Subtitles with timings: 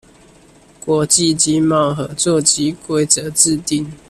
[0.83, 3.85] 國際經貿合作及規則制定